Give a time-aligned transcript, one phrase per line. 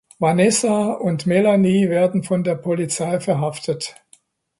[0.19, 3.97] Vanessa und Melanie werden von der Polizei verhaftet.